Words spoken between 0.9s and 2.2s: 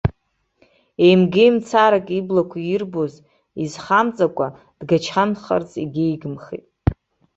Еимгеимцарак